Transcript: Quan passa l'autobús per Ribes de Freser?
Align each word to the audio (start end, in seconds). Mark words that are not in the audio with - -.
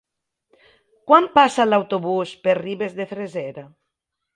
Quan 1.11 1.29
passa 1.37 1.67
l'autobús 1.69 2.35
per 2.49 2.59
Ribes 2.65 3.01
de 3.03 3.11
Freser? 3.17 3.59